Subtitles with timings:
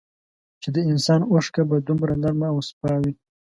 [0.61, 3.11] چي د انسان اوښکه به دومره نرمه او سپا وې